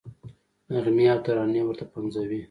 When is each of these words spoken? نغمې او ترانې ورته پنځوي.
نغمې 0.73 1.05
او 1.13 1.19
ترانې 1.25 1.61
ورته 1.65 1.85
پنځوي. 1.93 2.39